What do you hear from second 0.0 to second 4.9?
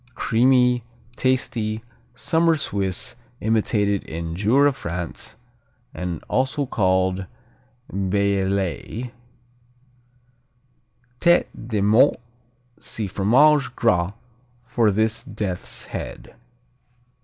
Creamy, tasty, summer Swiss, imitated in Jura,